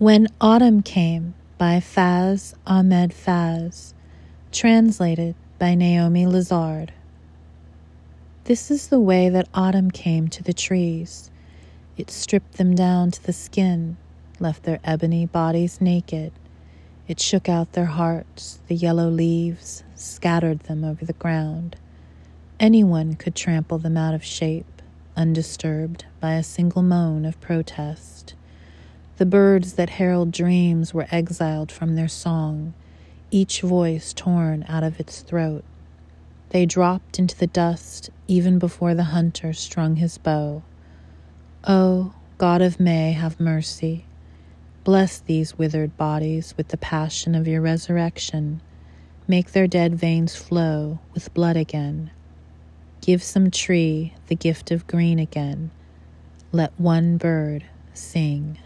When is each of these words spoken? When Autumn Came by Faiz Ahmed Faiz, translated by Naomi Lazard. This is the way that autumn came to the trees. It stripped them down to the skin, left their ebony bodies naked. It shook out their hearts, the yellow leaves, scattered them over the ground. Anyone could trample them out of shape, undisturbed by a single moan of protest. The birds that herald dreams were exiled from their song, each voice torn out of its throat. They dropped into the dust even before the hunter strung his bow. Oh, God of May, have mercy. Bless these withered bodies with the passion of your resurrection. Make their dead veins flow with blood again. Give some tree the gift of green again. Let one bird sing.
When 0.00 0.28
Autumn 0.40 0.80
Came 0.80 1.34
by 1.58 1.78
Faiz 1.78 2.54
Ahmed 2.66 3.10
Faiz, 3.10 3.92
translated 4.50 5.34
by 5.58 5.74
Naomi 5.74 6.24
Lazard. 6.24 6.94
This 8.44 8.70
is 8.70 8.88
the 8.88 8.98
way 8.98 9.28
that 9.28 9.50
autumn 9.52 9.90
came 9.90 10.28
to 10.28 10.42
the 10.42 10.54
trees. 10.54 11.30
It 11.98 12.10
stripped 12.10 12.54
them 12.54 12.74
down 12.74 13.10
to 13.10 13.22
the 13.22 13.34
skin, 13.34 13.98
left 14.38 14.62
their 14.62 14.80
ebony 14.84 15.26
bodies 15.26 15.82
naked. 15.82 16.32
It 17.06 17.20
shook 17.20 17.46
out 17.46 17.74
their 17.74 17.84
hearts, 17.84 18.58
the 18.68 18.76
yellow 18.76 19.10
leaves, 19.10 19.84
scattered 19.94 20.60
them 20.60 20.82
over 20.82 21.04
the 21.04 21.12
ground. 21.12 21.76
Anyone 22.58 23.16
could 23.16 23.34
trample 23.34 23.76
them 23.76 23.98
out 23.98 24.14
of 24.14 24.24
shape, 24.24 24.80
undisturbed 25.14 26.06
by 26.20 26.36
a 26.36 26.42
single 26.42 26.80
moan 26.82 27.26
of 27.26 27.38
protest. 27.42 28.32
The 29.20 29.26
birds 29.26 29.74
that 29.74 29.90
herald 29.90 30.32
dreams 30.32 30.94
were 30.94 31.06
exiled 31.10 31.70
from 31.70 31.94
their 31.94 32.08
song, 32.08 32.72
each 33.30 33.60
voice 33.60 34.14
torn 34.14 34.64
out 34.66 34.82
of 34.82 34.98
its 34.98 35.20
throat. 35.20 35.62
They 36.48 36.64
dropped 36.64 37.18
into 37.18 37.36
the 37.36 37.46
dust 37.46 38.08
even 38.28 38.58
before 38.58 38.94
the 38.94 39.12
hunter 39.12 39.52
strung 39.52 39.96
his 39.96 40.16
bow. 40.16 40.62
Oh, 41.64 42.14
God 42.38 42.62
of 42.62 42.80
May, 42.80 43.12
have 43.12 43.38
mercy. 43.38 44.06
Bless 44.84 45.18
these 45.18 45.58
withered 45.58 45.98
bodies 45.98 46.54
with 46.56 46.68
the 46.68 46.78
passion 46.78 47.34
of 47.34 47.46
your 47.46 47.60
resurrection. 47.60 48.62
Make 49.28 49.52
their 49.52 49.66
dead 49.66 49.96
veins 49.96 50.34
flow 50.34 50.98
with 51.12 51.34
blood 51.34 51.58
again. 51.58 52.10
Give 53.02 53.22
some 53.22 53.50
tree 53.50 54.14
the 54.28 54.34
gift 54.34 54.70
of 54.70 54.86
green 54.86 55.18
again. 55.18 55.72
Let 56.52 56.72
one 56.80 57.18
bird 57.18 57.66
sing. 57.92 58.56